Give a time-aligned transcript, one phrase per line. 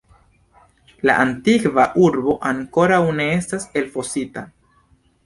[1.09, 4.45] La antikva urbo ankoraŭ ne estas elfosita.